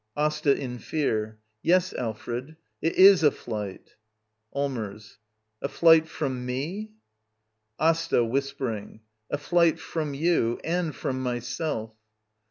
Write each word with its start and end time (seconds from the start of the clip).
Asta.* 0.17 0.57
[In 0.57 0.79
fear.] 0.79 1.37
Yes, 1.61 1.93
Alfred— 1.93 2.55
it 2.81 2.95
is 2.95 3.21
a 3.21 3.29
flight. 3.29 3.97
Allmers. 4.51 5.17
A 5.61 5.69
flight— 5.69 6.07
from 6.17 6.47
mef 6.47 6.89
^^/'AsTA. 7.79 8.27
[Whispering.] 8.27 9.01
A 9.29 9.37
flight 9.37 9.77
from 9.79 10.15
you— 10.15 10.59
and 10.63 10.95
from 10.95 11.21
myself! 11.21 11.93